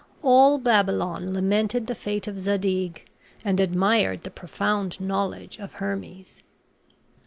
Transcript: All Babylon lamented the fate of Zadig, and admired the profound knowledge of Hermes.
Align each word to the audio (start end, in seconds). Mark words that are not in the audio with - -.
All 0.23 0.57
Babylon 0.57 1.31
lamented 1.31 1.85
the 1.85 1.93
fate 1.93 2.27
of 2.27 2.39
Zadig, 2.39 3.07
and 3.45 3.59
admired 3.59 4.23
the 4.23 4.31
profound 4.31 4.99
knowledge 4.99 5.59
of 5.59 5.73
Hermes. 5.73 6.41